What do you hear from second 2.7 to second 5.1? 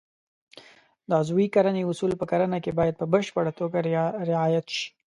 باید په بشپړه توګه رعایت شي.